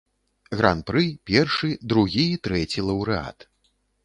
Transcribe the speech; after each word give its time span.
Гран-пры, 0.61 1.03
першы, 1.31 1.69
другі 1.93 2.25
і 2.31 2.41
трэці 2.49 2.79
лаўрэат. 2.89 3.39